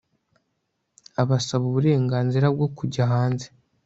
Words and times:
Abasaba 1.21 1.63
uburenganzira 1.69 2.45
bwo 2.55 2.67
kujya 2.77 3.03
hanze 3.11 3.47